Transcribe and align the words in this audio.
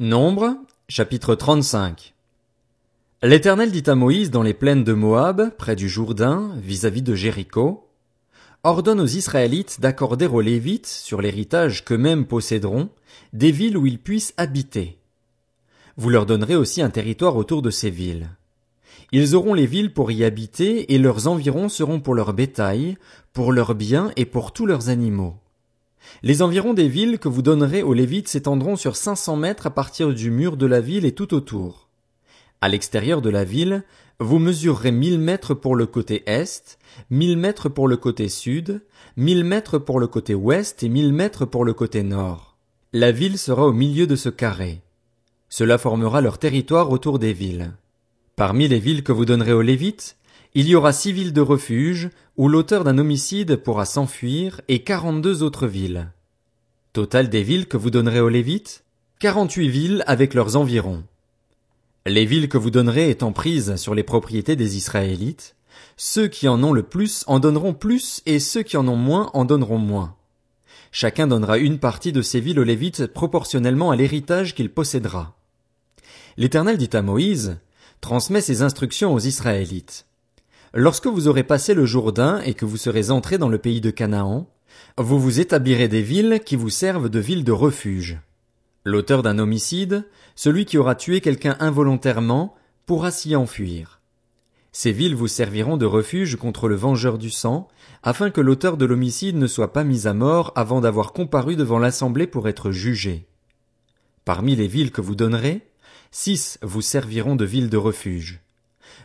Nombre, 0.00 0.54
chapitre 0.88 1.34
35 1.34 2.14
L'Éternel 3.24 3.72
dit 3.72 3.82
à 3.90 3.96
Moïse 3.96 4.30
dans 4.30 4.44
les 4.44 4.54
plaines 4.54 4.84
de 4.84 4.92
Moab, 4.92 5.50
près 5.58 5.74
du 5.74 5.88
Jourdain, 5.88 6.52
vis-à-vis 6.62 7.02
de 7.02 7.16
Jéricho, 7.16 7.88
ordonne 8.62 9.00
aux 9.00 9.06
Israélites 9.06 9.80
d'accorder 9.80 10.28
aux 10.28 10.40
Lévites, 10.40 10.86
sur 10.86 11.20
l'héritage 11.20 11.84
qu'eux-mêmes 11.84 12.26
posséderont, 12.26 12.90
des 13.32 13.50
villes 13.50 13.76
où 13.76 13.86
ils 13.86 13.98
puissent 13.98 14.34
habiter. 14.36 14.98
Vous 15.96 16.10
leur 16.10 16.26
donnerez 16.26 16.54
aussi 16.54 16.80
un 16.80 16.90
territoire 16.90 17.34
autour 17.34 17.60
de 17.60 17.70
ces 17.70 17.90
villes. 17.90 18.28
Ils 19.10 19.34
auront 19.34 19.54
les 19.54 19.66
villes 19.66 19.92
pour 19.92 20.12
y 20.12 20.22
habiter, 20.22 20.94
et 20.94 20.98
leurs 20.98 21.26
environs 21.26 21.68
seront 21.68 21.98
pour 21.98 22.14
leur 22.14 22.34
bétail, 22.34 22.98
pour 23.32 23.50
leurs 23.50 23.74
biens 23.74 24.12
et 24.14 24.26
pour 24.26 24.52
tous 24.52 24.66
leurs 24.66 24.90
animaux. 24.90 25.34
Les 26.22 26.42
environs 26.42 26.74
des 26.74 26.88
villes 26.88 27.18
que 27.18 27.28
vous 27.28 27.42
donnerez 27.42 27.82
aux 27.82 27.94
Lévites 27.94 28.28
s'étendront 28.28 28.76
sur 28.76 28.96
cinq 28.96 29.16
cents 29.16 29.36
mètres 29.36 29.66
à 29.66 29.70
partir 29.70 30.12
du 30.12 30.30
mur 30.30 30.56
de 30.56 30.66
la 30.66 30.80
ville 30.80 31.04
et 31.04 31.12
tout 31.12 31.34
autour. 31.34 31.88
À 32.60 32.68
l'extérieur 32.68 33.22
de 33.22 33.30
la 33.30 33.44
ville, 33.44 33.84
vous 34.20 34.40
mesurerez 34.40 34.90
mille 34.90 35.20
mètres 35.20 35.54
pour 35.54 35.76
le 35.76 35.86
côté 35.86 36.24
est, 36.26 36.78
mille 37.08 37.36
mètres 37.36 37.68
pour 37.68 37.86
le 37.86 37.96
côté 37.96 38.28
sud, 38.28 38.82
mille 39.16 39.44
mètres 39.44 39.78
pour 39.78 40.00
le 40.00 40.08
côté 40.08 40.34
ouest 40.34 40.82
et 40.82 40.88
mille 40.88 41.12
mètres 41.12 41.44
pour 41.44 41.64
le 41.64 41.72
côté 41.72 42.02
nord. 42.02 42.56
La 42.92 43.12
ville 43.12 43.38
sera 43.38 43.64
au 43.64 43.72
milieu 43.72 44.08
de 44.08 44.16
ce 44.16 44.28
carré. 44.28 44.82
Cela 45.48 45.78
formera 45.78 46.20
leur 46.20 46.38
territoire 46.38 46.90
autour 46.90 47.20
des 47.20 47.32
villes. 47.32 47.72
Parmi 48.34 48.66
les 48.66 48.80
villes 48.80 49.04
que 49.04 49.12
vous 49.12 49.24
donnerez 49.24 49.52
aux 49.52 49.62
Lévites, 49.62 50.17
il 50.58 50.66
y 50.66 50.74
aura 50.74 50.92
six 50.92 51.12
villes 51.12 51.32
de 51.32 51.40
refuge, 51.40 52.10
où 52.36 52.48
l'auteur 52.48 52.82
d'un 52.82 52.98
homicide 52.98 53.54
pourra 53.54 53.84
s'enfuir, 53.84 54.60
et 54.66 54.82
quarante-deux 54.82 55.44
autres 55.44 55.68
villes. 55.68 56.10
Total 56.92 57.28
des 57.28 57.44
villes 57.44 57.68
que 57.68 57.76
vous 57.76 57.92
donnerez 57.92 58.18
aux 58.18 58.28
Lévites, 58.28 58.82
quarante-huit 59.20 59.68
villes 59.68 60.02
avec 60.08 60.34
leurs 60.34 60.56
environs. 60.56 61.04
Les 62.06 62.24
villes 62.24 62.48
que 62.48 62.58
vous 62.58 62.72
donnerez 62.72 63.08
étant 63.08 63.30
prises 63.30 63.76
sur 63.76 63.94
les 63.94 64.02
propriétés 64.02 64.56
des 64.56 64.76
Israélites, 64.76 65.54
ceux 65.96 66.26
qui 66.26 66.48
en 66.48 66.60
ont 66.64 66.72
le 66.72 66.82
plus 66.82 67.22
en 67.28 67.38
donneront 67.38 67.72
plus, 67.72 68.20
et 68.26 68.40
ceux 68.40 68.64
qui 68.64 68.76
en 68.76 68.88
ont 68.88 68.96
moins 68.96 69.30
en 69.34 69.44
donneront 69.44 69.78
moins. 69.78 70.16
Chacun 70.90 71.28
donnera 71.28 71.58
une 71.58 71.78
partie 71.78 72.10
de 72.10 72.20
ces 72.20 72.40
villes 72.40 72.58
aux 72.58 72.64
Lévites 72.64 73.06
proportionnellement 73.06 73.92
à 73.92 73.96
l'héritage 73.96 74.56
qu'il 74.56 74.70
possédera. 74.70 75.36
L'Éternel 76.36 76.78
dit 76.78 76.90
à 76.94 77.02
Moïse, 77.02 77.58
transmet 78.00 78.40
ses 78.40 78.62
instructions 78.62 79.14
aux 79.14 79.20
Israélites. 79.20 80.07
Lorsque 80.74 81.06
vous 81.06 81.28
aurez 81.28 81.44
passé 81.44 81.74
le 81.74 81.86
Jourdain 81.86 82.40
et 82.42 82.54
que 82.54 82.66
vous 82.66 82.76
serez 82.76 83.10
entrés 83.10 83.38
dans 83.38 83.48
le 83.48 83.58
pays 83.58 83.80
de 83.80 83.90
Canaan, 83.90 84.48
vous 84.98 85.18
vous 85.18 85.40
établirez 85.40 85.88
des 85.88 86.02
villes 86.02 86.40
qui 86.44 86.56
vous 86.56 86.70
servent 86.70 87.08
de 87.08 87.18
villes 87.18 87.44
de 87.44 87.52
refuge. 87.52 88.20
L'auteur 88.84 89.22
d'un 89.22 89.38
homicide, 89.38 90.04
celui 90.34 90.64
qui 90.64 90.78
aura 90.78 90.94
tué 90.94 91.20
quelqu'un 91.20 91.56
involontairement, 91.60 92.54
pourra 92.86 93.10
s'y 93.10 93.34
enfuir. 93.34 94.00
Ces 94.72 94.92
villes 94.92 95.14
vous 95.14 95.28
serviront 95.28 95.76
de 95.76 95.86
refuge 95.86 96.36
contre 96.36 96.68
le 96.68 96.76
vengeur 96.76 97.18
du 97.18 97.30
sang, 97.30 97.68
afin 98.02 98.30
que 98.30 98.40
l'auteur 98.40 98.76
de 98.76 98.84
l'homicide 98.84 99.36
ne 99.36 99.46
soit 99.46 99.72
pas 99.72 99.84
mis 99.84 100.06
à 100.06 100.12
mort 100.12 100.52
avant 100.54 100.80
d'avoir 100.80 101.12
comparu 101.12 101.56
devant 101.56 101.78
l'assemblée 101.78 102.26
pour 102.26 102.48
être 102.48 102.70
jugé. 102.70 103.26
Parmi 104.24 104.54
les 104.54 104.68
villes 104.68 104.92
que 104.92 105.00
vous 105.00 105.14
donnerez, 105.14 105.66
six 106.10 106.58
vous 106.62 106.82
serviront 106.82 107.34
de 107.34 107.46
villes 107.46 107.70
de 107.70 107.78
refuge. 107.78 108.42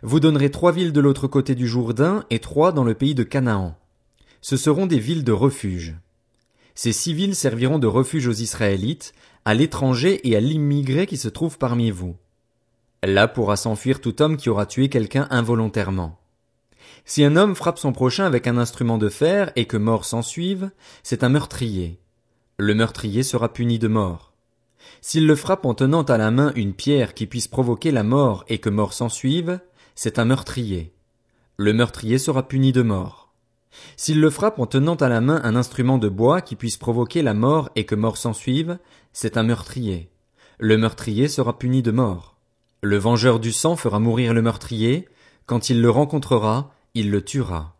Vous 0.02 0.20
donnerez 0.20 0.52
trois 0.52 0.72
villes 0.72 0.94
de 0.94 1.00
l'autre 1.00 1.28
côté 1.28 1.56
du 1.56 1.67
Jourdain 1.67 2.26
et 2.30 2.39
trois 2.39 2.72
dans 2.72 2.84
le 2.84 2.94
pays 2.94 3.16
de 3.16 3.23
Canaan. 3.23 3.78
Ce 4.42 4.58
seront 4.58 4.86
des 4.86 5.00
villes 5.00 5.23
de 5.23 5.31
refuge. 5.31 5.95
Ces 6.75 6.92
six 6.92 7.14
villes 7.14 7.36
serviront 7.36 7.80
de 7.80 7.88
refuge 7.88 8.28
aux 8.28 8.34
Israélites, 8.34 9.14
à 9.45 9.53
l'étranger 9.53 10.28
et 10.28 10.36
à 10.36 10.40
l'immigré 10.40 11.06
qui 11.06 11.17
se 11.17 11.30
trouve 11.30 11.58
parmi 11.58 11.92
vous. 11.92 12.16
Là 13.03 13.28
pourra 13.28 13.58
s'enfuir 13.58 14.02
tout 14.02 14.22
homme 14.22 14.38
qui 14.38 14.50
aura 14.50 14.66
tué 14.66 14.90
quelqu'un 14.90 15.28
involontairement. 15.30 16.20
Si 17.06 17.23
un 17.23 17.36
homme 17.36 17.56
frappe 17.56 17.80
son 17.80 17.92
prochain 17.92 18.25
avec 18.25 18.47
un 18.47 18.58
instrument 18.58 18.97
de 18.97 19.09
fer 19.09 19.52
et 19.56 19.66
que 19.66 19.78
mort 19.78 20.06
s'ensuive, 20.06 20.72
c'est 21.03 21.24
un 21.24 21.30
meurtrier. 21.30 22.00
Le 22.57 22.74
meurtrier 22.74 23.24
sera 23.24 23.52
puni 23.52 23.78
de 23.78 23.88
mort. 23.88 24.34
S'il 25.02 25.28
le 25.28 25.36
frappe 25.36 25.66
en 25.66 25.74
tenant 25.74 26.03
à 26.03 26.18
la 26.18 26.31
main 26.31 26.53
une 26.56 26.74
pierre 26.74 27.13
qui 27.13 27.28
puisse 27.28 27.47
provoquer 27.47 27.91
la 27.91 28.03
mort 28.03 28.46
et 28.47 28.59
que 28.59 28.69
mort 28.69 28.94
s'ensuive, 28.94 29.59
c'est 29.96 30.20
un 30.20 30.26
meurtrier. 30.26 30.94
Le 31.58 31.74
meurtrier 31.74 32.18
sera 32.18 32.48
puni 32.48 32.72
de 32.72 32.81
mort. 32.81 33.34
S'il 33.98 34.20
le 34.20 34.30
frappe 34.30 34.59
en 34.59 34.66
tenant 34.66 34.96
à 34.96 35.09
la 35.09 35.22
main 35.22 35.42
un 35.44 35.56
instrument 35.56 35.98
de 35.98 36.09
bois 36.09 36.42
qui 36.42 36.56
puisse 36.56 36.78
provoquer 36.78 37.22
la 37.22 37.34
mort 37.34 37.70
et 37.76 37.86
que 37.86 37.96
mort 37.96 38.18
s'ensuive, 38.18 38.78
c'est 39.14 39.38
un 39.38 39.44
meurtrier. 39.44 40.09
Le 40.59 40.78
meurtrier 40.78 41.28
sera 41.28 41.58
puni 41.58 41.81
de 41.81 41.92
mort. 41.92 42.38
Le 42.81 42.98
vengeur 42.98 43.40
du 43.40 43.52
sang 43.52 43.76
fera 43.76 44.00
mourir 44.00 44.34
le 44.34 44.42
meurtrier, 44.42 45.08
quand 45.46 45.70
il 45.70 45.81
le 45.81 45.90
rencontrera, 45.90 46.74
il 46.94 47.12
le 47.12 47.24
tuera. 47.24 47.75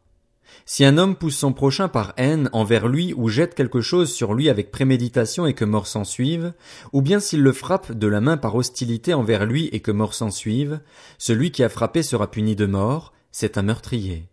Si 0.66 0.86
un 0.86 0.98
homme 0.98 1.16
pousse 1.16 1.38
son 1.38 1.52
prochain 1.52 1.88
par 1.88 2.14
haine 2.18 2.50
envers 2.54 2.88
lui 2.88 3.14
ou 3.16 3.28
jette 3.28 3.56
quelque 3.56 3.82
chose 3.82 4.12
sur 4.12 4.34
lui 4.34 4.50
avec 4.50 4.72
préméditation 4.72 5.46
et 5.46 5.54
que 5.54 5.66
mort 5.66 5.88
s'ensuive, 5.88 6.54
ou 6.94 7.02
bien 7.02 7.20
s'il 7.20 7.42
le 7.42 7.52
frappe 7.52 7.92
de 7.92 8.08
la 8.08 8.22
main 8.22 8.38
par 8.38 8.56
hostilité 8.56 9.14
envers 9.14 9.46
lui 9.46 9.70
et 9.74 9.82
que 9.82 9.92
mort 9.92 10.14
s'ensuive, 10.14 10.80
celui 11.18 11.52
qui 11.52 11.64
a 11.64 11.70
frappé 11.70 12.02
sera 12.02 12.32
puni 12.32 12.56
de 12.56 12.66
mort, 12.66 13.14
c'est 13.32 13.58
un 13.58 13.64
meurtrier. 13.64 14.30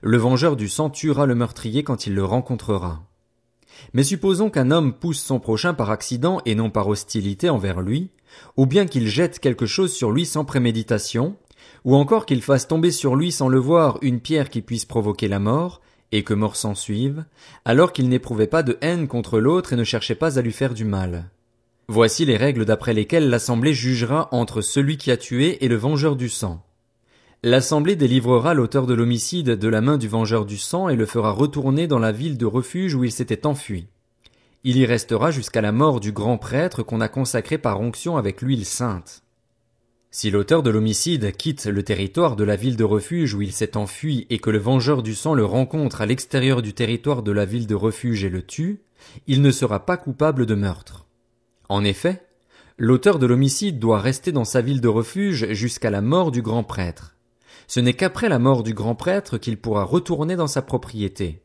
Le 0.00 0.16
vengeur 0.16 0.56
du 0.56 0.68
sang 0.68 0.90
tuera 0.90 1.26
le 1.26 1.34
meurtrier 1.34 1.82
quand 1.82 2.06
il 2.06 2.14
le 2.14 2.24
rencontrera. 2.24 3.02
Mais 3.92 4.04
supposons 4.04 4.50
qu'un 4.50 4.70
homme 4.70 4.92
pousse 4.92 5.20
son 5.20 5.40
prochain 5.40 5.74
par 5.74 5.90
accident 5.90 6.40
et 6.46 6.54
non 6.54 6.70
par 6.70 6.88
hostilité 6.88 7.50
envers 7.50 7.80
lui, 7.80 8.10
ou 8.56 8.66
bien 8.66 8.86
qu'il 8.86 9.08
jette 9.08 9.38
quelque 9.38 9.66
chose 9.66 9.92
sur 9.92 10.12
lui 10.12 10.26
sans 10.26 10.44
préméditation, 10.44 11.36
ou 11.84 11.94
encore 11.96 12.26
qu'il 12.26 12.42
fasse 12.42 12.68
tomber 12.68 12.90
sur 12.90 13.16
lui 13.16 13.32
sans 13.32 13.48
le 13.48 13.58
voir 13.58 13.98
une 14.02 14.20
pierre 14.20 14.50
qui 14.50 14.62
puisse 14.62 14.84
provoquer 14.84 15.28
la 15.28 15.38
mort, 15.38 15.80
et 16.12 16.22
que 16.22 16.34
mort 16.34 16.56
s'ensuive, 16.56 17.24
alors 17.64 17.92
qu'il 17.92 18.08
n'éprouvait 18.08 18.46
pas 18.46 18.62
de 18.62 18.78
haine 18.80 19.08
contre 19.08 19.40
l'autre 19.40 19.72
et 19.72 19.76
ne 19.76 19.84
cherchait 19.84 20.14
pas 20.14 20.38
à 20.38 20.42
lui 20.42 20.52
faire 20.52 20.74
du 20.74 20.84
mal. 20.84 21.30
Voici 21.88 22.24
les 22.24 22.36
règles 22.36 22.64
d'après 22.64 22.94
lesquelles 22.94 23.30
l'Assemblée 23.30 23.72
jugera 23.72 24.28
entre 24.32 24.60
celui 24.60 24.96
qui 24.96 25.10
a 25.10 25.16
tué 25.16 25.64
et 25.64 25.68
le 25.68 25.76
vengeur 25.76 26.16
du 26.16 26.28
sang. 26.28 26.62
L'Assemblée 27.42 27.96
délivrera 27.96 28.52
l'auteur 28.52 28.86
de 28.86 28.94
l'homicide 28.94 29.50
de 29.50 29.68
la 29.68 29.80
main 29.80 29.96
du 29.96 30.08
vengeur 30.08 30.44
du 30.44 30.58
sang 30.58 30.88
et 30.88 30.96
le 30.96 31.06
fera 31.06 31.30
retourner 31.30 31.86
dans 31.86 32.00
la 32.00 32.12
ville 32.12 32.36
de 32.36 32.46
refuge 32.46 32.94
où 32.94 33.04
il 33.04 33.12
s'était 33.12 33.46
enfui. 33.46 33.86
Il 34.64 34.76
y 34.76 34.84
restera 34.84 35.30
jusqu'à 35.30 35.60
la 35.60 35.70
mort 35.70 36.00
du 36.00 36.10
grand 36.10 36.36
prêtre 36.36 36.82
qu'on 36.82 37.00
a 37.00 37.08
consacré 37.08 37.58
par 37.58 37.80
onction 37.80 38.16
avec 38.16 38.42
l'huile 38.42 38.66
sainte. 38.66 39.22
Si 40.10 40.30
l'auteur 40.30 40.62
de 40.62 40.70
l'homicide 40.70 41.36
quitte 41.36 41.66
le 41.66 41.82
territoire 41.82 42.34
de 42.34 42.44
la 42.44 42.56
ville 42.56 42.76
de 42.76 42.84
refuge 42.84 43.34
où 43.34 43.42
il 43.42 43.52
s'est 43.52 43.76
enfui 43.76 44.26
et 44.30 44.38
que 44.38 44.48
le 44.48 44.58
vengeur 44.58 45.02
du 45.02 45.14
sang 45.14 45.34
le 45.34 45.44
rencontre 45.44 46.00
à 46.00 46.06
l'extérieur 46.06 46.62
du 46.62 46.72
territoire 46.72 47.22
de 47.22 47.30
la 47.30 47.44
ville 47.44 47.66
de 47.66 47.74
refuge 47.74 48.24
et 48.24 48.30
le 48.30 48.42
tue, 48.42 48.80
il 49.26 49.42
ne 49.42 49.50
sera 49.50 49.84
pas 49.84 49.98
coupable 49.98 50.46
de 50.46 50.54
meurtre. 50.54 51.06
En 51.68 51.84
effet, 51.84 52.22
l'auteur 52.78 53.18
de 53.18 53.26
l'homicide 53.26 53.78
doit 53.78 54.00
rester 54.00 54.32
dans 54.32 54.46
sa 54.46 54.62
ville 54.62 54.80
de 54.80 54.88
refuge 54.88 55.52
jusqu'à 55.52 55.90
la 55.90 56.00
mort 56.00 56.30
du 56.30 56.40
grand 56.40 56.64
prêtre. 56.64 57.14
Ce 57.66 57.78
n'est 57.78 57.92
qu'après 57.92 58.30
la 58.30 58.38
mort 58.38 58.62
du 58.62 58.72
grand 58.72 58.94
prêtre 58.94 59.36
qu'il 59.36 59.58
pourra 59.58 59.84
retourner 59.84 60.36
dans 60.36 60.46
sa 60.46 60.62
propriété. 60.62 61.42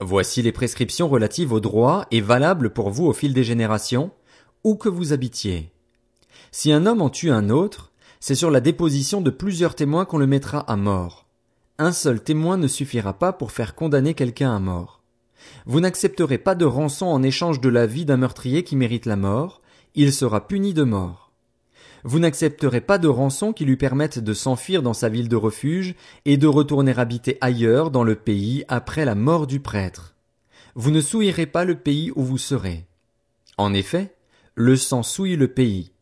Voici 0.00 0.42
les 0.42 0.52
prescriptions 0.52 1.08
relatives 1.08 1.52
aux 1.52 1.60
droits 1.60 2.06
et 2.12 2.20
valables 2.20 2.70
pour 2.70 2.90
vous 2.90 3.06
au 3.06 3.12
fil 3.12 3.34
des 3.34 3.44
générations, 3.44 4.12
où 4.62 4.76
que 4.76 4.88
vous 4.88 5.12
habitiez. 5.12 5.72
Si 6.52 6.72
un 6.72 6.86
homme 6.86 7.02
en 7.02 7.10
tue 7.10 7.30
un 7.30 7.48
autre, 7.48 7.92
c'est 8.18 8.34
sur 8.34 8.50
la 8.50 8.60
déposition 8.60 9.20
de 9.20 9.30
plusieurs 9.30 9.74
témoins 9.74 10.04
qu'on 10.04 10.18
le 10.18 10.26
mettra 10.26 10.60
à 10.60 10.76
mort. 10.76 11.26
Un 11.78 11.92
seul 11.92 12.22
témoin 12.22 12.56
ne 12.56 12.66
suffira 12.66 13.14
pas 13.14 13.32
pour 13.32 13.52
faire 13.52 13.74
condamner 13.74 14.14
quelqu'un 14.14 14.54
à 14.54 14.58
mort. 14.58 15.00
Vous 15.64 15.80
n'accepterez 15.80 16.38
pas 16.38 16.54
de 16.54 16.66
rançon 16.66 17.06
en 17.06 17.22
échange 17.22 17.60
de 17.60 17.68
la 17.68 17.86
vie 17.86 18.04
d'un 18.04 18.18
meurtrier 18.18 18.64
qui 18.64 18.76
mérite 18.76 19.06
la 19.06 19.16
mort, 19.16 19.62
il 19.94 20.12
sera 20.12 20.46
puni 20.46 20.74
de 20.74 20.82
mort. 20.82 21.32
Vous 22.02 22.18
n'accepterez 22.18 22.80
pas 22.80 22.98
de 22.98 23.08
rançon 23.08 23.52
qui 23.52 23.64
lui 23.64 23.76
permette 23.76 24.18
de 24.18 24.34
s'enfuir 24.34 24.82
dans 24.82 24.94
sa 24.94 25.08
ville 25.08 25.28
de 25.28 25.36
refuge 25.36 25.94
et 26.24 26.36
de 26.36 26.46
retourner 26.46 26.98
habiter 26.98 27.38
ailleurs 27.40 27.90
dans 27.90 28.04
le 28.04 28.16
pays 28.16 28.64
après 28.68 29.04
la 29.04 29.14
mort 29.14 29.46
du 29.46 29.60
prêtre. 29.60 30.14
Vous 30.74 30.90
ne 30.90 31.00
souillerez 31.00 31.46
pas 31.46 31.64
le 31.64 31.76
pays 31.76 32.10
où 32.14 32.22
vous 32.22 32.38
serez. 32.38 32.86
En 33.58 33.74
effet, 33.74 34.14
le 34.54 34.76
sang 34.76 35.02
souille 35.02 35.36
le 35.36 35.48
pays, 35.48 35.92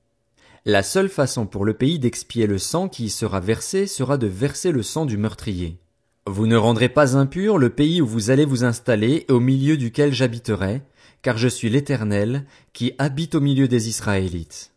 la 0.64 0.82
seule 0.82 1.08
façon 1.08 1.46
pour 1.46 1.64
le 1.64 1.74
pays 1.74 1.98
d'expier 1.98 2.46
le 2.46 2.58
sang 2.58 2.88
qui 2.88 3.06
y 3.06 3.10
sera 3.10 3.40
versé 3.40 3.86
sera 3.86 4.18
de 4.18 4.26
verser 4.26 4.72
le 4.72 4.82
sang 4.82 5.06
du 5.06 5.16
meurtrier. 5.16 5.78
Vous 6.26 6.46
ne 6.46 6.56
rendrez 6.56 6.88
pas 6.88 7.16
impur 7.16 7.56
le 7.56 7.70
pays 7.70 8.02
où 8.02 8.06
vous 8.06 8.30
allez 8.30 8.44
vous 8.44 8.64
installer 8.64 9.24
et 9.28 9.32
au 9.32 9.40
milieu 9.40 9.76
duquel 9.76 10.12
j'habiterai, 10.12 10.82
car 11.22 11.38
je 11.38 11.48
suis 11.48 11.70
l'Éternel, 11.70 12.44
qui 12.72 12.92
habite 12.98 13.34
au 13.34 13.40
milieu 13.40 13.66
des 13.66 13.88
Israélites. 13.88 14.72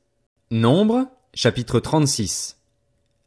Nombre, 0.50 1.08
chapitre 1.34 1.80
36. 1.80 2.58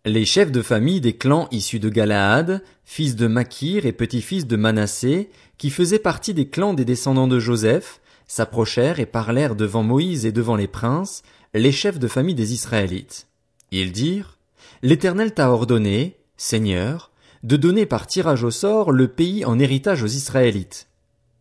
Les 0.06 0.24
chefs 0.24 0.52
de 0.52 0.62
famille 0.62 1.00
des 1.00 1.16
clans 1.16 1.48
issus 1.50 1.80
de 1.80 1.88
Galaad, 1.88 2.62
fils 2.84 3.16
de 3.16 3.26
Makir 3.26 3.86
et 3.86 3.92
petit-fils 3.92 4.46
de 4.46 4.56
Manassé, 4.56 5.30
qui 5.58 5.70
faisaient 5.70 5.98
partie 5.98 6.34
des 6.34 6.48
clans 6.48 6.74
des 6.74 6.84
descendants 6.84 7.28
de 7.28 7.38
Joseph, 7.38 8.00
s'approchèrent 8.26 9.00
et 9.00 9.06
parlèrent 9.06 9.54
devant 9.54 9.82
Moïse 9.82 10.26
et 10.26 10.32
devant 10.32 10.56
les 10.56 10.66
princes, 10.66 11.22
les 11.54 11.72
chefs 11.72 12.00
de 12.00 12.08
famille 12.08 12.34
des 12.34 12.52
Israélites. 12.52 13.28
Ils 13.70 13.92
dirent, 13.92 14.38
L'Éternel 14.82 15.32
t'a 15.32 15.50
ordonné, 15.50 16.16
Seigneur, 16.36 17.12
de 17.44 17.56
donner 17.56 17.86
par 17.86 18.06
tirage 18.06 18.42
au 18.42 18.50
sort 18.50 18.90
le 18.90 19.08
pays 19.08 19.44
en 19.44 19.58
héritage 19.58 20.02
aux 20.02 20.08
Israélites. 20.08 20.88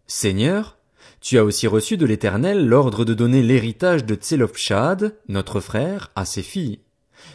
Seigneur, 0.06 0.78
tu 1.20 1.38
as 1.38 1.44
aussi 1.44 1.66
reçu 1.68 1.98
de 1.98 2.06
l'Éternel 2.06 2.68
l'ordre 2.68 3.06
de 3.06 3.14
donner 3.14 3.42
l'héritage 3.42 4.06
de 4.06 4.16
Tselopshad, 4.16 5.16
notre 5.30 5.62
frère, 5.62 6.12
à 6.16 6.26
ses 6.26 6.44
filles. 6.44 6.80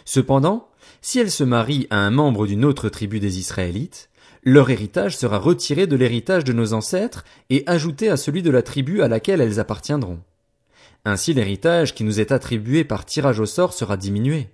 Cependant, 0.04 0.69
si 1.00 1.19
elles 1.19 1.30
se 1.30 1.44
marient 1.44 1.86
à 1.90 1.98
un 1.98 2.10
membre 2.10 2.46
d'une 2.46 2.64
autre 2.64 2.88
tribu 2.88 3.19
des 3.19 3.38
Israélites, 3.38 4.08
leur 4.44 4.70
héritage 4.70 5.16
sera 5.16 5.38
retiré 5.38 5.86
de 5.86 5.96
l'héritage 5.96 6.44
de 6.44 6.52
nos 6.52 6.75
ancêtres 6.75 7.25
et 7.50 7.64
ajouté 7.66 8.08
à 8.08 8.16
celui 8.16 8.42
de 8.42 8.50
la 8.50 8.62
tribu 8.62 9.02
à 9.02 9.08
laquelle 9.08 9.40
elles 9.40 9.58
appartiendront. 9.58 10.20
Ainsi 11.05 11.33
l'héritage 11.33 11.95
qui 11.95 12.05
nous 12.05 12.21
est 12.21 12.33
attribué 12.33 12.85
par 12.85 13.05
tirage 13.05 13.41
au 13.41 13.47
sort 13.47 13.73
sera 13.73 13.97
diminué. 13.97 14.49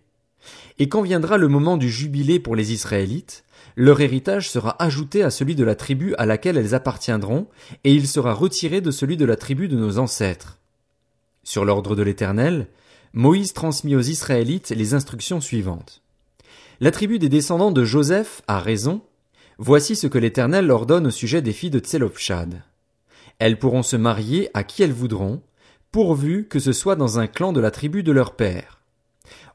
Et 0.79 0.89
quand 0.89 1.03
viendra 1.03 1.39
le 1.39 1.49
moment 1.49 1.77
du 1.77 1.91
jubilé 1.91 2.39
pour 2.39 2.57
les 2.57 2.73
Israélites, 2.73 3.45
leur 3.77 4.01
héritage 4.01 4.51
sera 4.51 4.81
ajouté 4.83 5.23
à 5.23 5.31
celui 5.31 5.55
de 5.55 5.65
la 5.65 5.75
tribu 5.75 6.15
à 6.17 6.27
laquelle 6.27 6.57
elles 6.57 6.75
appartiendront, 6.75 7.49
et 7.83 7.93
il 7.93 8.07
sera 8.07 8.33
retiré 8.33 8.81
de 8.81 8.91
celui 8.91 9.17
de 9.17 9.25
la 9.25 9.37
tribu 9.37 9.69
de 9.69 9.77
nos 9.77 9.99
ancêtres. 9.99 10.59
Sur 11.43 11.65
l'ordre 11.65 11.97
de 11.97 12.03
l'Éternel, 12.03 12.69
Moïse 13.13 13.53
transmit 13.53 13.97
aux 13.97 14.01
Israélites 14.01 14.71
les 14.71 14.95
instructions 14.95 15.41
suivantes. 15.41 16.03
La 16.81 16.91
tribu 16.91 17.19
des 17.19 17.29
descendants 17.29 17.71
de 17.71 17.85
Joseph 17.85 18.43
a 18.49 18.59
raison. 18.59 19.03
Voici 19.59 19.95
ce 19.95 20.09
que 20.09 20.19
l'Éternel 20.19 20.67
leur 20.67 20.87
donne 20.87 21.07
au 21.07 21.13
sujet 21.13 21.43
des 21.43 21.53
filles 21.53 21.71
de 21.71 21.79
Tselopshad. 21.79 22.63
Elles 23.39 23.59
pourront 23.59 23.83
se 23.83 23.97
marier 23.97 24.51
à 24.55 24.65
qui 24.65 24.83
elles 24.83 24.93
voudront, 24.93 25.43
pourvu 25.95 26.49
que 26.51 26.59
ce 26.59 26.73
soit 26.73 26.97
dans 26.97 27.21
un 27.21 27.29
clan 27.29 27.53
de 27.53 27.61
la 27.61 27.71
tribu 27.71 28.03
de 28.03 28.11
leur 28.11 28.35
père. 28.35 28.81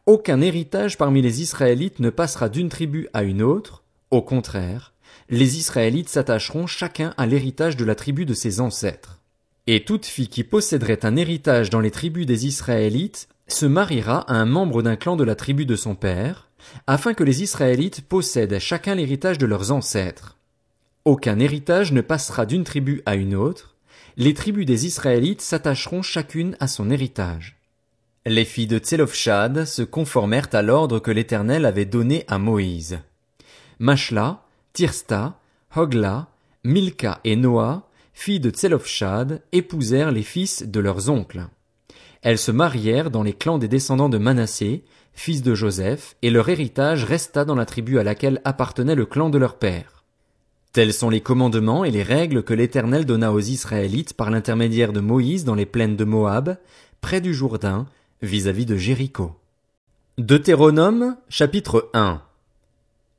Aucun 0.05 0.39
héritage 0.39 0.97
parmi 0.97 1.21
les 1.21 1.41
Israélites 1.41 1.99
ne 1.99 2.09
passera 2.09 2.47
d'une 2.47 2.69
tribu 2.69 3.09
à 3.13 3.23
une 3.23 3.41
autre, 3.41 3.83
au 4.09 4.21
contraire, 4.21 4.93
les 5.29 5.57
Israélites 5.57 6.07
s'attacheront 6.07 6.65
chacun 6.65 7.13
à 7.17 7.25
l'héritage 7.25 7.75
de 7.75 7.83
la 7.83 7.93
tribu 7.93 8.25
de 8.25 8.33
ses 8.33 8.61
ancêtres. 8.61 9.19
Et 9.67 9.83
toute 9.83 10.05
fille 10.05 10.29
qui 10.29 10.45
posséderait 10.45 11.05
un 11.05 11.17
héritage 11.17 11.69
dans 11.69 11.81
les 11.81 11.91
tribus 11.91 12.25
des 12.25 12.45
Israélites 12.45 13.27
se 13.49 13.65
mariera 13.65 14.19
à 14.31 14.35
un 14.35 14.45
membre 14.45 14.81
d'un 14.81 14.95
clan 14.95 15.17
de 15.17 15.25
la 15.25 15.35
tribu 15.35 15.65
de 15.65 15.75
son 15.75 15.93
père, 15.93 16.47
afin 16.87 17.13
que 17.13 17.25
les 17.25 17.43
Israélites 17.43 17.99
possèdent 18.07 18.59
chacun 18.59 18.95
l'héritage 18.95 19.39
de 19.39 19.45
leurs 19.45 19.73
ancêtres. 19.73 20.37
Aucun 21.03 21.37
héritage 21.37 21.91
ne 21.91 21.99
passera 21.99 22.45
d'une 22.45 22.63
tribu 22.63 23.01
à 23.05 23.15
une 23.15 23.35
autre, 23.35 23.75
les 24.17 24.33
tribus 24.33 24.65
des 24.65 24.85
Israélites 24.85 25.41
s'attacheront 25.41 26.01
chacune 26.01 26.55
à 26.59 26.67
son 26.67 26.89
héritage. 26.89 27.57
Les 28.25 28.45
filles 28.45 28.67
de 28.67 28.79
Tselofshad 28.79 29.65
se 29.65 29.81
conformèrent 29.81 30.49
à 30.53 30.61
l'ordre 30.61 30.99
que 30.99 31.11
l'Éternel 31.11 31.65
avait 31.65 31.85
donné 31.85 32.25
à 32.27 32.37
Moïse. 32.37 32.99
Machla, 33.79 34.43
Tirsta, 34.73 35.39
Hogla, 35.75 36.27
Milka 36.63 37.21
et 37.23 37.35
Noah, 37.35 37.87
filles 38.13 38.41
de 38.41 38.49
Tselofshad, 38.49 39.41
épousèrent 39.51 40.11
les 40.11 40.23
fils 40.23 40.63
de 40.63 40.79
leurs 40.79 41.09
oncles. 41.09 41.47
Elles 42.21 42.37
se 42.37 42.51
marièrent 42.51 43.11
dans 43.11 43.23
les 43.23 43.33
clans 43.33 43.57
des 43.57 43.69
descendants 43.69 44.09
de 44.09 44.17
Manassé, 44.17 44.83
fils 45.13 45.41
de 45.41 45.55
Joseph, 45.55 46.17
et 46.21 46.29
leur 46.29 46.49
héritage 46.49 47.05
resta 47.05 47.45
dans 47.45 47.55
la 47.55 47.65
tribu 47.65 47.99
à 47.99 48.03
laquelle 48.03 48.41
appartenait 48.43 48.95
le 48.95 49.05
clan 49.05 49.29
de 49.29 49.37
leur 49.37 49.57
père. 49.57 49.98
Tels 50.71 50.93
sont 50.93 51.09
les 51.09 51.21
commandements 51.21 51.83
et 51.83 51.89
les 51.89 52.03
règles 52.03 52.43
que 52.43 52.53
l'Éternel 52.53 53.05
donna 53.05 53.33
aux 53.33 53.39
Israélites 53.39 54.13
par 54.13 54.29
l'intermédiaire 54.29 54.93
de 54.93 54.99
Moïse 54.99 55.43
dans 55.43 55.55
les 55.55 55.65
plaines 55.65 55.95
de 55.95 56.03
Moab, 56.03 56.57
près 57.01 57.21
du 57.21 57.33
Jourdain, 57.33 57.87
vis-à-vis 58.21 58.67
de 58.67 58.75
Jéricho. 58.75 59.31
Deutéronome, 60.19 61.17
chapitre 61.27 61.89
1 61.93 62.21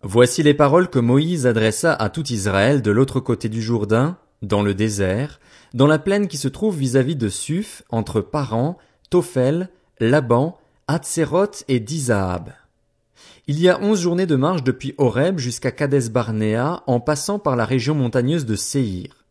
Voici 0.02 0.44
les 0.44 0.54
paroles 0.54 0.88
que 0.88 1.00
Moïse 1.00 1.46
adressa 1.46 1.92
à 1.92 2.08
tout 2.08 2.32
Israël 2.32 2.82
de 2.82 2.90
l'autre 2.92 3.18
côté 3.18 3.48
du 3.48 3.60
Jourdain, 3.60 4.16
dans 4.42 4.62
le 4.62 4.72
désert, 4.72 5.40
dans 5.74 5.88
la 5.88 5.98
plaine 5.98 6.28
qui 6.28 6.36
se 6.36 6.48
trouve 6.48 6.76
vis-à-vis 6.76 7.16
de 7.16 7.28
Suf, 7.28 7.82
entre 7.90 8.20
Paran, 8.20 8.78
Tophel, 9.10 9.70
Laban, 9.98 10.56
Hatzeroth 10.86 11.64
et 11.68 11.80
Dizahab. 11.80 12.52
Il 13.52 13.58
y 13.58 13.68
a 13.68 13.80
onze 13.82 14.02
journées 14.02 14.26
de 14.26 14.36
marche 14.36 14.62
depuis 14.62 14.94
Horeb 14.96 15.40
jusqu'à 15.40 15.72
Kades 15.72 16.08
Barnea 16.08 16.84
en 16.86 17.00
passant 17.00 17.40
par 17.40 17.56
la 17.56 17.64
région 17.64 17.96
montagneuse 17.96 18.46
de 18.46 18.54
Séhir. 18.54 19.24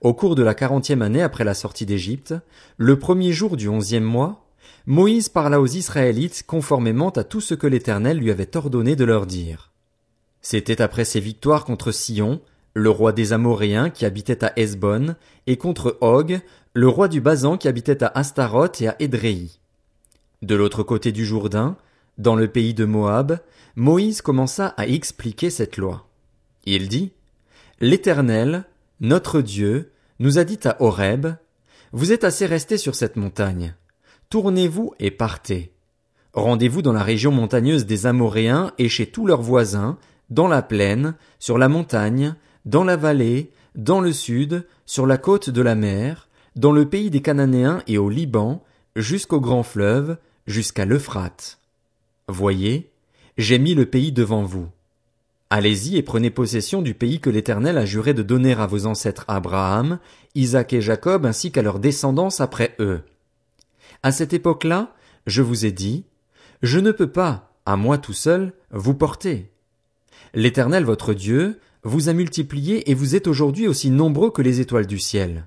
Au 0.00 0.14
cours 0.14 0.36
de 0.36 0.44
la 0.44 0.54
quarantième 0.54 1.02
année 1.02 1.20
après 1.20 1.42
la 1.42 1.52
sortie 1.52 1.84
d'Égypte, 1.84 2.32
le 2.76 2.96
premier 2.96 3.32
jour 3.32 3.56
du 3.56 3.66
onzième 3.66 4.04
mois, 4.04 4.46
Moïse 4.86 5.28
parla 5.28 5.60
aux 5.60 5.66
Israélites 5.66 6.44
conformément 6.46 7.10
à 7.10 7.24
tout 7.24 7.40
ce 7.40 7.54
que 7.54 7.66
l'Éternel 7.66 8.18
lui 8.18 8.30
avait 8.30 8.56
ordonné 8.56 8.94
de 8.94 9.04
leur 9.04 9.26
dire. 9.26 9.72
C'était 10.42 10.80
après 10.80 11.04
ses 11.04 11.18
victoires 11.18 11.64
contre 11.64 11.90
Sion, 11.90 12.40
le 12.72 12.90
roi 12.90 13.10
des 13.10 13.32
Amoréens 13.32 13.90
qui 13.90 14.06
habitait 14.06 14.44
à 14.44 14.52
Hesbon, 14.54 15.16
et 15.48 15.56
contre 15.56 15.98
Og, 16.02 16.38
le 16.72 16.88
roi 16.88 17.08
du 17.08 17.20
Basan 17.20 17.56
qui 17.56 17.66
habitait 17.66 18.04
à 18.04 18.12
Astaroth 18.14 18.80
et 18.80 18.86
à 18.86 18.94
Édréi. 19.00 19.58
De 20.42 20.54
l'autre 20.54 20.84
côté 20.84 21.10
du 21.10 21.24
Jourdain, 21.24 21.76
dans 22.18 22.36
le 22.36 22.48
pays 22.48 22.74
de 22.74 22.84
Moab, 22.84 23.40
Moïse 23.76 24.22
commença 24.22 24.68
à 24.76 24.86
expliquer 24.86 25.50
cette 25.50 25.76
loi. 25.76 26.08
Il 26.64 26.88
dit, 26.88 27.12
L'Éternel, 27.80 28.64
notre 29.00 29.42
Dieu, 29.42 29.92
nous 30.18 30.38
a 30.38 30.44
dit 30.44 30.60
à 30.64 30.82
Horeb, 30.82 31.26
Vous 31.92 32.12
êtes 32.12 32.24
assez 32.24 32.46
restés 32.46 32.78
sur 32.78 32.94
cette 32.94 33.16
montagne. 33.16 33.74
Tournez-vous 34.30 34.94
et 34.98 35.10
partez. 35.10 35.72
Rendez-vous 36.32 36.82
dans 36.82 36.92
la 36.92 37.02
région 37.02 37.32
montagneuse 37.32 37.86
des 37.86 38.06
Amoréens 38.06 38.72
et 38.78 38.88
chez 38.88 39.06
tous 39.06 39.26
leurs 39.26 39.42
voisins, 39.42 39.98
dans 40.30 40.48
la 40.48 40.62
plaine, 40.62 41.14
sur 41.38 41.58
la 41.58 41.68
montagne, 41.68 42.34
dans 42.64 42.84
la 42.84 42.96
vallée, 42.96 43.50
dans 43.74 44.00
le 44.00 44.12
sud, 44.12 44.66
sur 44.86 45.06
la 45.06 45.18
côte 45.18 45.50
de 45.50 45.62
la 45.62 45.74
mer, 45.74 46.28
dans 46.56 46.72
le 46.72 46.88
pays 46.88 47.10
des 47.10 47.22
Cananéens 47.22 47.82
et 47.86 47.98
au 47.98 48.08
Liban, 48.08 48.62
jusqu'au 48.96 49.40
grand 49.40 49.62
fleuve, 49.62 50.16
jusqu'à 50.46 50.84
l'Euphrate. 50.84 51.58
Voyez, 52.28 52.90
j'ai 53.38 53.60
mis 53.60 53.74
le 53.74 53.86
pays 53.86 54.10
devant 54.10 54.42
vous. 54.42 54.68
Allez-y 55.48 55.96
et 55.96 56.02
prenez 56.02 56.30
possession 56.30 56.82
du 56.82 56.92
pays 56.92 57.20
que 57.20 57.30
l'Éternel 57.30 57.78
a 57.78 57.84
juré 57.84 58.14
de 58.14 58.24
donner 58.24 58.52
à 58.54 58.66
vos 58.66 58.86
ancêtres 58.86 59.24
Abraham, 59.28 60.00
Isaac 60.34 60.72
et 60.72 60.80
Jacob 60.80 61.24
ainsi 61.24 61.52
qu'à 61.52 61.62
leurs 61.62 61.78
descendants 61.78 62.34
après 62.40 62.74
eux. 62.80 63.02
À 64.02 64.10
cette 64.10 64.32
époque-là, 64.32 64.92
je 65.28 65.40
vous 65.40 65.66
ai 65.66 65.70
dit, 65.70 66.04
je 66.62 66.80
ne 66.80 66.90
peux 66.90 67.12
pas, 67.12 67.54
à 67.64 67.76
moi 67.76 67.96
tout 67.96 68.12
seul, 68.12 68.54
vous 68.72 68.94
porter. 68.94 69.52
L'Éternel 70.34 70.82
votre 70.82 71.14
Dieu 71.14 71.60
vous 71.84 72.08
a 72.08 72.12
multiplié 72.12 72.90
et 72.90 72.94
vous 72.94 73.14
êtes 73.14 73.28
aujourd'hui 73.28 73.68
aussi 73.68 73.90
nombreux 73.90 74.32
que 74.32 74.42
les 74.42 74.58
étoiles 74.58 74.88
du 74.88 74.98
ciel. 74.98 75.46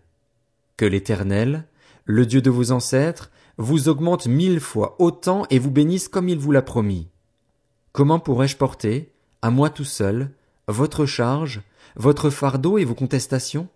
Que 0.77 0.86
l'Éternel, 0.86 1.65
le 2.05 2.25
Dieu 2.25 2.41
de 2.41 2.50
vos 2.50 2.71
ancêtres, 2.71 3.31
vous 3.59 3.89
augmente 3.89 4.25
mille 4.25 4.61
fois 4.61 4.95
autant 4.99 5.45
et 5.49 5.59
vous 5.59 5.69
bénisse 5.69 6.07
comme 6.07 6.29
il 6.29 6.39
vous 6.39 6.53
l'a 6.53 6.61
promis. 6.61 7.09
Comment 7.91 8.17
pourrais-je 8.17 8.55
porter, 8.55 9.11
à 9.41 9.51
moi 9.51 9.69
tout 9.69 9.83
seul, 9.83 10.31
votre 10.69 11.05
charge, 11.05 11.61
votre 11.97 12.29
fardeau 12.29 12.77
et 12.77 12.85
vos 12.85 12.95
contestations? 12.95 13.67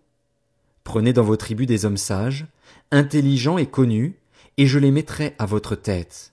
Prenez 0.85 1.11
dans 1.11 1.23
vos 1.23 1.35
tribus 1.35 1.67
des 1.67 1.83
hommes 1.83 1.97
sages, 1.97 2.47
intelligents 2.91 3.57
et 3.57 3.65
connus, 3.65 4.15
et 4.57 4.67
je 4.67 4.79
les 4.79 4.91
mettrai 4.91 5.35
à 5.37 5.45
votre 5.45 5.75
tête. 5.75 6.31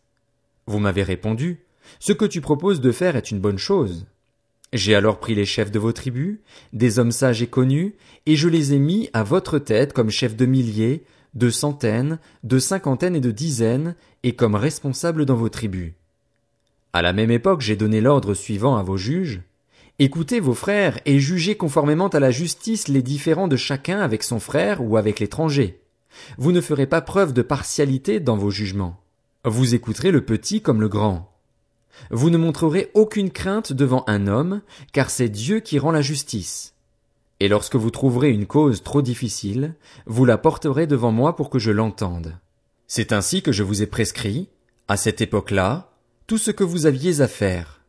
Vous 0.66 0.78
m'avez 0.78 1.02
répondu, 1.02 1.58
ce 1.98 2.12
que 2.12 2.26
tu 2.26 2.40
proposes 2.40 2.80
de 2.80 2.92
faire 2.92 3.16
est 3.16 3.32
une 3.32 3.40
bonne 3.40 3.58
chose. 3.58 4.06
J'ai 4.72 4.94
alors 4.94 5.18
pris 5.18 5.34
les 5.34 5.44
chefs 5.44 5.72
de 5.72 5.80
vos 5.80 5.92
tribus, 5.92 6.38
des 6.72 7.00
hommes 7.00 7.10
sages 7.10 7.42
et 7.42 7.48
connus, 7.48 7.96
et 8.26 8.36
je 8.36 8.48
les 8.48 8.74
ai 8.74 8.78
mis 8.78 9.10
à 9.12 9.24
votre 9.24 9.58
tête 9.58 9.92
comme 9.92 10.10
chefs 10.10 10.36
de 10.36 10.46
milliers, 10.46 11.04
de 11.34 11.50
centaines, 11.50 12.18
de 12.44 12.58
cinquantaines 12.58 13.16
et 13.16 13.20
de 13.20 13.30
dizaines, 13.30 13.94
et 14.22 14.34
comme 14.34 14.54
responsables 14.54 15.24
dans 15.24 15.36
vos 15.36 15.48
tribus. 15.48 15.92
À 16.92 17.02
la 17.02 17.12
même 17.12 17.30
époque, 17.30 17.60
j'ai 17.60 17.76
donné 17.76 18.00
l'ordre 18.00 18.34
suivant 18.34 18.76
à 18.76 18.82
vos 18.82 18.96
juges. 18.96 19.42
Écoutez 19.98 20.40
vos 20.40 20.54
frères 20.54 20.98
et 21.04 21.20
jugez 21.20 21.56
conformément 21.56 22.08
à 22.08 22.20
la 22.20 22.30
justice 22.30 22.88
les 22.88 23.02
différends 23.02 23.48
de 23.48 23.56
chacun 23.56 24.00
avec 24.00 24.22
son 24.22 24.40
frère 24.40 24.82
ou 24.82 24.96
avec 24.96 25.20
l'étranger. 25.20 25.80
Vous 26.38 26.52
ne 26.52 26.60
ferez 26.60 26.86
pas 26.86 27.00
preuve 27.00 27.32
de 27.32 27.42
partialité 27.42 28.18
dans 28.18 28.36
vos 28.36 28.50
jugements. 28.50 29.00
Vous 29.44 29.74
écouterez 29.74 30.10
le 30.10 30.24
petit 30.24 30.60
comme 30.60 30.80
le 30.80 30.88
grand. 30.88 31.30
Vous 32.10 32.30
ne 32.30 32.38
montrerez 32.38 32.90
aucune 32.94 33.30
crainte 33.30 33.72
devant 33.72 34.04
un 34.06 34.26
homme, 34.26 34.62
car 34.92 35.10
c'est 35.10 35.28
Dieu 35.28 35.60
qui 35.60 35.78
rend 35.78 35.92
la 35.92 36.02
justice. 36.02 36.74
Et 37.40 37.48
lorsque 37.48 37.76
vous 37.76 37.90
trouverez 37.90 38.30
une 38.30 38.46
cause 38.46 38.82
trop 38.82 39.00
difficile, 39.00 39.74
vous 40.06 40.26
la 40.26 40.36
porterez 40.36 40.86
devant 40.86 41.10
moi 41.10 41.36
pour 41.36 41.48
que 41.48 41.58
je 41.58 41.70
l'entende. 41.70 42.36
C'est 42.86 43.12
ainsi 43.12 43.40
que 43.40 43.50
je 43.52 43.62
vous 43.62 43.82
ai 43.82 43.86
prescrit, 43.86 44.48
à 44.88 44.96
cette 44.96 45.22
époque-là, 45.22 45.90
tout 46.26 46.38
ce 46.38 46.50
que 46.50 46.64
vous 46.64 46.84
aviez 46.84 47.22
à 47.22 47.28
faire. 47.28 47.80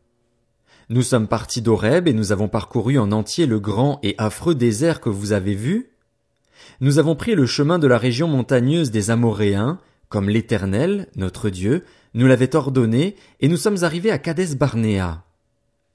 Nous 0.90 1.04
sommes 1.04 1.28
partis 1.28 1.62
d'Horeb 1.62 2.08
et 2.08 2.14
nous 2.14 2.32
avons 2.32 2.48
parcouru 2.48 2.98
en 2.98 3.12
entier 3.12 3.46
le 3.46 3.60
grand 3.60 4.00
et 4.04 4.16
affreux 4.18 4.56
désert 4.56 5.02
que 5.02 5.10
vous 5.10 5.32
avez 5.32 5.54
vu. 5.54 5.92
Nous 6.80 6.98
avons 6.98 7.16
pris 7.16 7.36
le 7.36 7.46
chemin 7.46 7.80
de 7.80 7.88
la 7.88 7.98
région 7.98 8.28
montagneuse 8.28 8.92
des 8.92 9.10
Amoréens, 9.10 9.80
comme 10.10 10.30
l'Éternel, 10.30 11.08
notre 11.16 11.50
Dieu, 11.50 11.84
nous 12.14 12.28
l'avait 12.28 12.56
ordonné, 12.56 13.16
et 13.40 13.48
nous 13.48 13.58
sommes 13.58 13.84
arrivés 13.84 14.12
à 14.12 14.18
Kadès 14.18 14.56
Barnéa. 14.56 15.24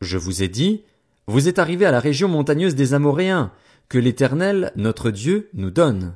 Je 0.01 0.19
vous 0.19 0.43
ai 0.43 0.49
dit, 0.49 0.83
vous 1.27 1.49
êtes 1.49 1.59
arrivés 1.59 1.87
à 1.87 1.91
la 1.91 2.01
région 2.01 2.29
montagneuse 2.29 2.75
des 2.75 2.95
Amoréens, 2.95 3.51
que 3.89 3.99
l'Éternel, 3.99 4.73
notre 4.77 5.11
Dieu, 5.11 5.49
nous 5.55 5.71
donne. 5.71 6.15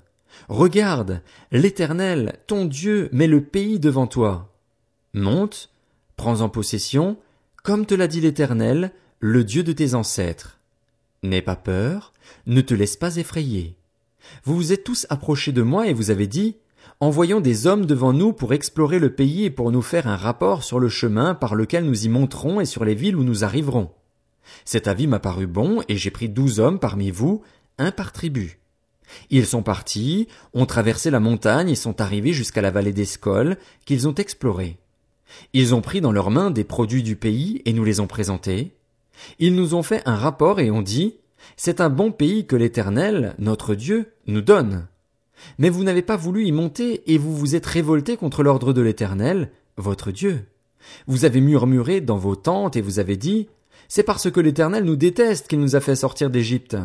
Regarde, 0.48 1.20
l'Éternel, 1.50 2.38
ton 2.46 2.64
Dieu, 2.64 3.08
met 3.12 3.26
le 3.26 3.42
pays 3.42 3.80
devant 3.80 4.06
toi. 4.06 4.52
Monte, 5.12 5.70
prends 6.16 6.40
en 6.40 6.48
possession, 6.48 7.16
comme 7.64 7.86
te 7.86 7.94
l'a 7.94 8.06
dit 8.06 8.20
l'Éternel, 8.20 8.92
le 9.18 9.42
Dieu 9.42 9.62
de 9.62 9.72
tes 9.72 9.94
ancêtres. 9.94 10.58
N'aie 11.22 11.42
pas 11.42 11.56
peur, 11.56 12.12
ne 12.46 12.60
te 12.60 12.74
laisse 12.74 12.96
pas 12.96 13.16
effrayer. 13.16 13.76
Vous 14.44 14.54
vous 14.54 14.72
êtes 14.72 14.84
tous 14.84 15.06
approchés 15.10 15.52
de 15.52 15.62
moi 15.62 15.88
et 15.88 15.92
vous 15.92 16.10
avez 16.10 16.26
dit, 16.26 16.56
Envoyons 17.00 17.40
des 17.40 17.66
hommes 17.66 17.86
devant 17.86 18.12
nous 18.12 18.32
pour 18.32 18.52
explorer 18.52 18.98
le 18.98 19.12
pays 19.12 19.44
et 19.44 19.50
pour 19.50 19.72
nous 19.72 19.82
faire 19.82 20.06
un 20.06 20.16
rapport 20.16 20.62
sur 20.62 20.78
le 20.78 20.88
chemin 20.88 21.34
par 21.34 21.54
lequel 21.54 21.84
nous 21.84 22.04
y 22.04 22.08
monterons 22.08 22.60
et 22.60 22.66
sur 22.66 22.84
les 22.84 22.94
villes 22.94 23.16
où 23.16 23.24
nous 23.24 23.42
arriverons. 23.42 23.90
Cet 24.64 24.88
avis 24.88 25.06
m'a 25.06 25.18
paru 25.18 25.46
bon 25.46 25.82
et 25.88 25.96
j'ai 25.96 26.10
pris 26.10 26.28
douze 26.28 26.60
hommes 26.60 26.78
parmi 26.78 27.10
vous, 27.10 27.42
un 27.78 27.90
par 27.90 28.12
tribu. 28.12 28.58
Ils 29.30 29.46
sont 29.46 29.62
partis, 29.62 30.28
ont 30.54 30.66
traversé 30.66 31.10
la 31.10 31.20
montagne 31.20 31.70
et 31.70 31.74
sont 31.74 32.00
arrivés 32.00 32.32
jusqu'à 32.32 32.62
la 32.62 32.70
vallée 32.70 32.92
d'Escol, 32.92 33.56
qu'ils 33.84 34.08
ont 34.08 34.14
explorée. 34.14 34.78
Ils 35.52 35.74
ont 35.74 35.80
pris 35.80 36.00
dans 36.00 36.12
leurs 36.12 36.30
mains 36.30 36.50
des 36.50 36.64
produits 36.64 37.02
du 37.02 37.16
pays 37.16 37.62
et 37.64 37.72
nous 37.72 37.84
les 37.84 38.00
ont 38.00 38.06
présentés. 38.06 38.74
Ils 39.38 39.54
nous 39.54 39.74
ont 39.74 39.82
fait 39.82 40.02
un 40.06 40.16
rapport 40.16 40.60
et 40.60 40.70
ont 40.70 40.82
dit, 40.82 41.16
c'est 41.56 41.80
un 41.80 41.90
bon 41.90 42.12
pays 42.12 42.46
que 42.46 42.56
l'Éternel, 42.56 43.34
notre 43.38 43.74
Dieu, 43.74 44.12
nous 44.26 44.40
donne. 44.40 44.86
Mais 45.58 45.70
vous 45.70 45.84
n'avez 45.84 46.02
pas 46.02 46.16
voulu 46.16 46.44
y 46.44 46.52
monter 46.52 47.02
et 47.12 47.18
vous 47.18 47.34
vous 47.34 47.54
êtes 47.54 47.66
révolté 47.66 48.16
contre 48.16 48.42
l'ordre 48.42 48.72
de 48.72 48.82
l'Éternel, 48.82 49.50
votre 49.76 50.10
Dieu. 50.10 50.46
Vous 51.06 51.24
avez 51.24 51.40
murmuré 51.40 52.00
dans 52.00 52.16
vos 52.16 52.36
tentes 52.36 52.76
et 52.76 52.80
vous 52.80 52.98
avez 52.98 53.16
dit, 53.16 53.48
c'est 53.90 54.04
parce 54.04 54.30
que 54.30 54.38
l'Éternel 54.38 54.84
nous 54.84 54.94
déteste 54.94 55.48
qu'il 55.48 55.58
nous 55.58 55.74
a 55.74 55.80
fait 55.80 55.96
sortir 55.96 56.30
d'Égypte. 56.30 56.76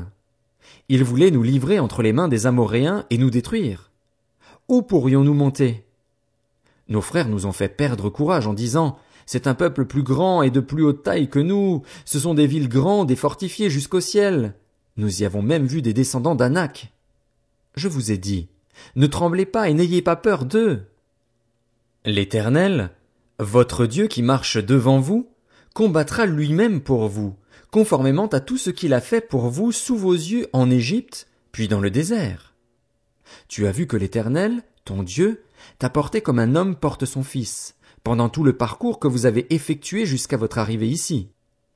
Il 0.89 1.03
voulait 1.03 1.29
nous 1.29 1.43
livrer 1.43 1.77
entre 1.77 2.01
les 2.01 2.13
mains 2.13 2.27
des 2.27 2.47
Amoréens 2.47 3.05
et 3.11 3.19
nous 3.19 3.29
détruire. 3.29 3.91
Où 4.69 4.81
pourrions-nous 4.81 5.35
monter? 5.35 5.85
Nos 6.89 7.01
frères 7.01 7.29
nous 7.29 7.45
ont 7.45 7.51
fait 7.51 7.69
perdre 7.69 8.09
courage 8.09 8.47
en 8.47 8.53
disant, 8.53 8.97
c'est 9.27 9.45
un 9.45 9.53
peuple 9.53 9.85
plus 9.85 10.01
grand 10.01 10.41
et 10.41 10.49
de 10.49 10.59
plus 10.59 10.83
haute 10.83 11.03
taille 11.03 11.29
que 11.29 11.37
nous. 11.37 11.83
Ce 12.05 12.19
sont 12.19 12.33
des 12.33 12.47
villes 12.47 12.69
grandes 12.69 13.11
et 13.11 13.15
fortifiées 13.15 13.69
jusqu'au 13.69 14.01
ciel. 14.01 14.55
Nous 14.97 15.21
y 15.21 15.25
avons 15.25 15.43
même 15.43 15.67
vu 15.67 15.83
des 15.83 15.93
descendants 15.93 16.33
d'Anak. 16.33 16.91
Je 17.75 17.87
vous 17.87 18.11
ai 18.11 18.17
dit, 18.17 18.47
ne 18.95 19.05
tremblez 19.05 19.45
pas 19.45 19.69
et 19.69 19.75
n'ayez 19.75 20.01
pas 20.01 20.15
peur 20.15 20.43
d'eux. 20.43 20.81
L'Éternel, 22.03 22.89
votre 23.37 23.85
Dieu 23.85 24.07
qui 24.07 24.23
marche 24.23 24.57
devant 24.57 24.99
vous, 24.99 25.29
combattra 25.75 26.25
lui-même 26.25 26.79
pour 26.79 27.09
vous, 27.09 27.35
conformément 27.69 28.27
à 28.27 28.39
tout 28.39 28.57
ce 28.57 28.69
qu'il 28.69 28.93
a 28.93 29.01
fait 29.01 29.19
pour 29.19 29.49
vous 29.49 29.73
sous 29.73 29.97
vos 29.97 30.13
yeux 30.13 30.47
en 30.53 30.71
Égypte, 30.71 31.27
puis 31.51 31.67
dans 31.67 31.81
le 31.81 31.91
désert. 31.91 32.53
Tu 33.49 33.67
as 33.67 33.73
vu 33.73 33.85
que 33.85 33.97
l'Éternel, 33.97 34.63
ton 34.85 35.03
Dieu, 35.03 35.43
t'a 35.77 35.89
porté 35.89 36.21
comme 36.21 36.39
un 36.39 36.55
homme 36.55 36.77
porte 36.77 37.03
son 37.03 37.23
fils, 37.23 37.75
pendant 38.05 38.29
tout 38.29 38.45
le 38.45 38.53
parcours 38.53 39.01
que 39.01 39.09
vous 39.09 39.25
avez 39.25 39.53
effectué 39.53 40.05
jusqu'à 40.05 40.37
votre 40.37 40.59
arrivée 40.59 40.87
ici. 40.87 41.27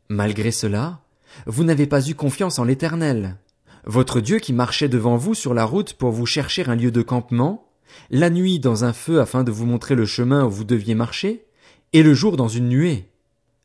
Malgré 0.08 0.51
cela, 0.51 1.01
vous 1.46 1.65
n'avez 1.65 1.86
pas 1.86 2.08
eu 2.08 2.15
confiance 2.15 2.58
en 2.58 2.63
l'Éternel. 2.63 3.36
Votre 3.84 4.22
Dieu 4.22 4.39
qui 4.39 4.53
marchait 4.53 4.88
devant 4.88 5.18
vous 5.18 5.34
sur 5.34 5.53
la 5.53 5.65
route 5.65 5.91
pour 5.91 6.12
vous 6.12 6.25
chercher 6.25 6.65
un 6.70 6.75
lieu 6.77 6.91
de 6.91 7.01
campement, 7.01 7.68
la 8.12 8.29
nuit 8.29 8.60
dans 8.60 8.86
un 8.86 8.94
feu 8.94 9.20
afin 9.20 9.44
de 9.44 9.51
vous 9.51 9.65
montrer 9.65 9.96
le 9.96 10.06
chemin 10.06 10.46
où 10.46 10.50
vous 10.50 10.63
deviez 10.63 10.96
marcher, 10.96 11.44
et 11.91 12.01
le 12.01 12.13
jour 12.13 12.38
dans 12.38 12.48
une 12.48 12.70
nuée. 12.70 13.09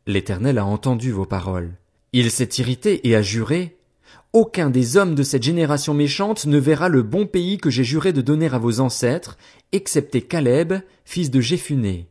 L'Éternel 0.06 0.58
a 0.58 0.66
entendu 0.66 1.12
vos 1.12 1.25
paroles. 1.25 1.73
Il 2.12 2.30
s'est 2.30 2.50
irrité 2.58 3.08
et 3.08 3.16
a 3.16 3.23
juré. 3.23 3.76
Aucun 4.34 4.68
des 4.68 4.96
hommes 4.96 5.14
de 5.14 5.23
cette 5.23 5.42
génération 5.42 5.94
méchante 5.94 6.44
ne 6.46 6.58
verra 6.58 6.88
le 6.88 7.02
bon 7.02 7.26
pays 7.26 7.56
que 7.56 7.70
j'ai 7.70 7.84
juré 7.84 8.12
de 8.12 8.20
donner 8.20 8.49
à 8.49 8.58
vos 8.58 8.80
ancêtres, 8.80 9.38
excepté 9.73 10.20
Caleb, 10.20 10.75
fils 11.04 11.30
de 11.30 11.40
Jéphuné. 11.40 12.08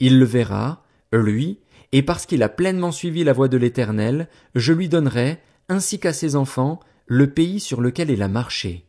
Il 0.00 0.18
le 0.18 0.24
verra, 0.24 0.82
lui, 1.12 1.58
et 1.92 2.02
parce 2.02 2.26
qu'il 2.26 2.42
a 2.42 2.48
pleinement 2.48 2.92
suivi 2.92 3.22
la 3.22 3.32
voie 3.32 3.48
de 3.48 3.56
l'Éternel, 3.56 4.28
je 4.54 4.72
lui 4.72 4.88
donnerai, 4.88 5.38
ainsi 5.68 6.00
qu'à 6.00 6.12
ses 6.12 6.36
enfants, 6.36 6.80
le 7.06 7.30
pays 7.30 7.60
sur 7.60 7.80
lequel 7.80 8.10
il 8.10 8.22
a 8.22 8.28
marché. 8.28 8.84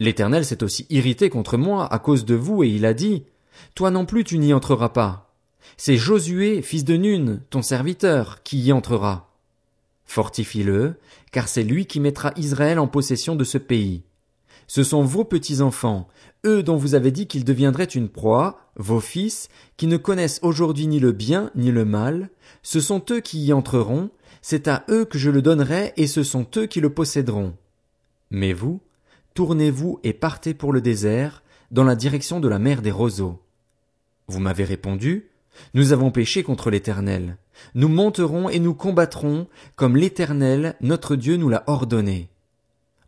L'Éternel 0.00 0.44
s'est 0.44 0.62
aussi 0.62 0.86
irrité 0.90 1.30
contre 1.30 1.56
moi 1.56 1.92
à 1.92 1.98
cause 1.98 2.24
de 2.24 2.34
vous, 2.34 2.62
et 2.62 2.68
il 2.68 2.84
a 2.84 2.94
dit, 2.94 3.24
Toi 3.74 3.90
non 3.90 4.04
plus 4.04 4.24
tu 4.24 4.38
n'y 4.38 4.52
entreras 4.52 4.90
pas. 4.90 5.33
C'est 5.76 5.96
Josué, 5.96 6.62
fils 6.62 6.84
de 6.84 6.96
Nun, 6.96 7.40
ton 7.50 7.62
serviteur, 7.62 8.42
qui 8.42 8.60
y 8.60 8.72
entrera. 8.72 9.30
Fortifie-le, 10.06 10.96
car 11.32 11.48
c'est 11.48 11.62
lui 11.62 11.86
qui 11.86 12.00
mettra 12.00 12.32
Israël 12.36 12.78
en 12.78 12.86
possession 12.86 13.36
de 13.36 13.44
ce 13.44 13.58
pays. 13.58 14.02
Ce 14.66 14.82
sont 14.82 15.02
vos 15.02 15.24
petits-enfants, 15.24 16.08
eux 16.46 16.62
dont 16.62 16.76
vous 16.76 16.94
avez 16.94 17.10
dit 17.10 17.26
qu'ils 17.26 17.44
deviendraient 17.44 17.84
une 17.84 18.08
proie, 18.08 18.70
vos 18.76 19.00
fils, 19.00 19.48
qui 19.76 19.86
ne 19.86 19.96
connaissent 19.96 20.40
aujourd'hui 20.42 20.86
ni 20.86 21.00
le 21.00 21.12
bien 21.12 21.50
ni 21.54 21.70
le 21.70 21.84
mal, 21.84 22.30
ce 22.62 22.80
sont 22.80 23.04
eux 23.10 23.20
qui 23.20 23.44
y 23.44 23.52
entreront, 23.52 24.10
c'est 24.42 24.68
à 24.68 24.84
eux 24.88 25.04
que 25.04 25.18
je 25.18 25.30
le 25.30 25.42
donnerai 25.42 25.92
et 25.96 26.06
ce 26.06 26.22
sont 26.22 26.46
eux 26.56 26.66
qui 26.66 26.80
le 26.80 26.92
posséderont. 26.92 27.54
Mais 28.30 28.52
vous, 28.52 28.80
tournez-vous 29.34 30.00
et 30.02 30.12
partez 30.12 30.54
pour 30.54 30.72
le 30.72 30.80
désert, 30.80 31.42
dans 31.70 31.84
la 31.84 31.96
direction 31.96 32.40
de 32.40 32.48
la 32.48 32.58
mer 32.58 32.82
des 32.82 32.90
roseaux. 32.90 33.40
Vous 34.28 34.40
m'avez 34.40 34.64
répondu, 34.64 35.30
nous 35.74 35.92
avons 35.92 36.10
péché 36.10 36.42
contre 36.42 36.70
l'Éternel. 36.70 37.36
Nous 37.74 37.88
monterons 37.88 38.48
et 38.48 38.58
nous 38.58 38.74
combattrons, 38.74 39.46
comme 39.76 39.96
l'Éternel, 39.96 40.76
notre 40.80 41.16
Dieu, 41.16 41.36
nous 41.36 41.48
l'a 41.48 41.64
ordonné. 41.66 42.28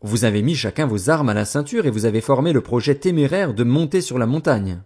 Vous 0.02 0.24
avez 0.24 0.42
mis 0.42 0.54
chacun 0.54 0.86
vos 0.86 1.10
armes 1.10 1.28
à 1.28 1.34
la 1.34 1.44
ceinture 1.44 1.86
et 1.86 1.90
vous 1.90 2.04
avez 2.04 2.20
formé 2.20 2.52
le 2.52 2.60
projet 2.60 2.94
téméraire 2.94 3.54
de 3.54 3.64
monter 3.64 4.00
sur 4.00 4.18
la 4.18 4.26
montagne. 4.26 4.82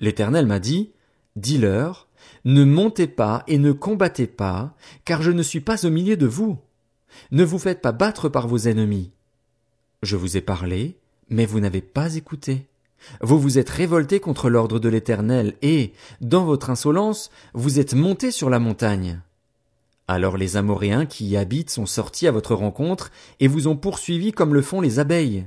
L'Éternel 0.00 0.46
m'a 0.46 0.58
dit, 0.58 0.92
Dis-leur, 1.36 2.08
ne 2.44 2.64
montez 2.64 3.06
pas 3.06 3.44
et 3.46 3.58
ne 3.58 3.72
combattez 3.72 4.26
pas, 4.26 4.74
car 5.04 5.22
je 5.22 5.30
ne 5.30 5.42
suis 5.42 5.60
pas 5.60 5.86
au 5.86 5.90
milieu 5.90 6.16
de 6.16 6.26
vous. 6.26 6.58
Ne 7.30 7.44
vous 7.44 7.58
faites 7.58 7.80
pas 7.80 7.92
battre 7.92 8.28
par 8.28 8.48
vos 8.48 8.58
ennemis. 8.58 9.12
Je 10.02 10.16
vous 10.16 10.36
ai 10.36 10.40
parlé, 10.40 10.98
mais 11.28 11.46
vous 11.46 11.60
n'avez 11.60 11.82
pas 11.82 12.16
écouté. 12.16 12.66
Vous 13.20 13.38
vous 13.38 13.58
êtes 13.58 13.70
révolté 13.70 14.20
contre 14.20 14.50
l'ordre 14.50 14.78
de 14.78 14.88
l'Éternel 14.88 15.54
et, 15.62 15.92
dans 16.20 16.44
votre 16.44 16.70
insolence, 16.70 17.30
vous 17.54 17.78
êtes 17.78 17.94
monté 17.94 18.30
sur 18.30 18.50
la 18.50 18.58
montagne. 18.58 19.20
Alors 20.08 20.36
les 20.36 20.56
Amoréens 20.56 21.06
qui 21.06 21.26
y 21.26 21.36
habitent 21.36 21.70
sont 21.70 21.86
sortis 21.86 22.26
à 22.26 22.32
votre 22.32 22.54
rencontre 22.54 23.10
et 23.40 23.48
vous 23.48 23.68
ont 23.68 23.76
poursuivi 23.76 24.32
comme 24.32 24.54
le 24.54 24.62
font 24.62 24.80
les 24.80 24.98
abeilles. 24.98 25.46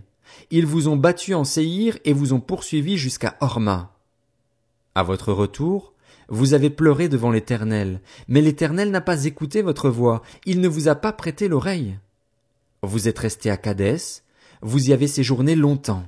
Ils 0.51 0.65
vous 0.65 0.87
ont 0.87 0.95
battu 0.95 1.33
en 1.33 1.43
Séhir 1.43 1.97
et 2.05 2.13
vous 2.13 2.33
ont 2.33 2.39
poursuivi 2.39 2.97
jusqu'à 2.97 3.37
Horma. 3.41 3.91
À 4.95 5.03
votre 5.03 5.33
retour, 5.33 5.93
vous 6.29 6.53
avez 6.53 6.69
pleuré 6.69 7.09
devant 7.09 7.31
l'Éternel, 7.31 8.01
mais 8.27 8.41
l'Éternel 8.41 8.91
n'a 8.91 9.01
pas 9.01 9.25
écouté 9.25 9.61
votre 9.61 9.89
voix, 9.89 10.21
il 10.45 10.61
ne 10.61 10.67
vous 10.67 10.87
a 10.87 10.95
pas 10.95 11.11
prêté 11.11 11.47
l'oreille. 11.47 11.99
Vous 12.81 13.07
êtes 13.07 13.19
resté 13.19 13.49
à 13.49 13.57
Cadès, 13.57 14.23
vous 14.61 14.89
y 14.89 14.93
avez 14.93 15.07
séjourné 15.07 15.55
longtemps. 15.55 16.05